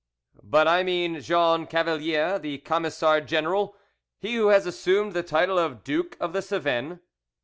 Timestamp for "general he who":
3.27-4.47